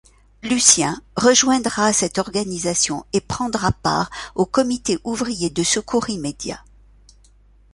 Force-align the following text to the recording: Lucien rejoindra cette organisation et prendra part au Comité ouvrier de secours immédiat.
Lucien 0.41 0.99
rejoindra 1.15 1.93
cette 1.93 2.17
organisation 2.17 3.05
et 3.13 3.21
prendra 3.21 3.71
part 3.71 4.09
au 4.33 4.47
Comité 4.47 4.97
ouvrier 5.03 5.51
de 5.51 5.61
secours 5.61 6.09
immédiat. 6.09 6.65